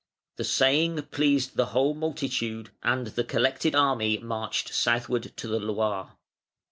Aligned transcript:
The 0.37 0.43
saying 0.43 0.99
pleased 1.11 1.57
the 1.57 1.67
whole 1.67 1.93
multitude, 1.93 2.71
and 2.81 3.05
the 3.05 3.23
collected 3.23 3.75
army 3.75 4.17
inarched 4.17 4.73
southward 4.73 5.31
to 5.37 5.47
the 5.47 5.59
Loire. 5.59 6.17